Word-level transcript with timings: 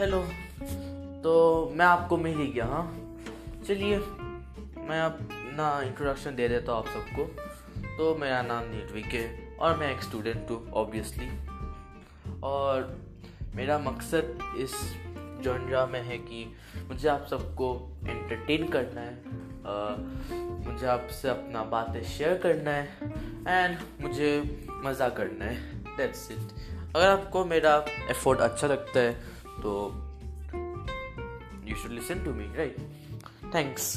Hello 0.00 0.18
तो 1.22 1.32
मैं 1.76 1.84
आपको 1.86 2.16
मिल 2.16 2.36
ही 2.36 2.46
गया 2.52 2.66
हाँ? 2.66 2.84
चलिए 3.66 3.96
मैं 4.88 5.00
अपना 5.00 5.66
इंट्रोडक्शन 5.82 6.36
दे 6.36 6.46
देता 6.48 6.72
हूँ 6.72 6.78
आप 6.78 6.86
सबको। 6.86 7.24
तो 7.96 8.14
मेरा 8.20 8.40
नाम 8.42 8.70
नीटविक 8.70 9.06
है 9.06 9.56
और 9.60 9.76
मैं 9.76 9.90
एक 9.94 10.02
स्टूडेंट 10.02 10.50
हूँ 10.50 10.70
ऑब्वियसली 10.72 11.28
और 12.42 12.98
मेरा 13.54 13.78
मकसद 13.78 14.38
इस 14.58 14.74
जॉनरा 15.44 15.84
में 15.86 16.02
है 16.02 16.18
कि 16.18 16.44
मुझे 16.88 17.08
आप 17.08 17.26
सबको 17.30 17.68
एंटरटेन 18.06 18.66
करना 18.68 19.00
है 19.00 19.14
आ, 19.66 19.96
मुझे 20.70 20.86
आपसे 20.86 21.28
अपना 21.28 21.64
बातें 21.74 22.02
शेयर 22.02 22.38
करना 22.38 22.70
है 22.70 22.88
एंड 23.48 23.76
मुझे 24.00 24.32
मज़ा 24.84 25.08
करना 25.18 25.44
है। 25.44 25.96
दैट्स 25.96 26.30
इट 26.30 26.96
अगर 26.96 27.06
आपको 27.06 27.44
मेरा 27.44 27.74
एफर्ट 28.10 28.40
अच्छा 28.40 28.66
लगता 28.66 29.00
है 29.00 29.39
तो 29.64 29.72
you 31.64 31.76
should 31.76 31.90
listen 31.90 32.24
to 32.24 32.34
me 32.34 32.46
right 32.56 32.78
thanks 33.54 33.96